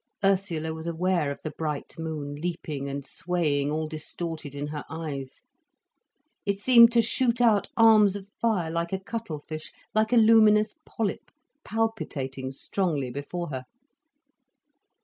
[0.23, 5.43] Ursula was aware of the bright moon leaping and swaying, all distorted, in her eyes.
[6.43, 10.73] It seemed to shoot out arms of fire like a cuttle fish, like a luminous
[10.87, 11.29] polyp,
[11.63, 13.65] palpitating strongly before her.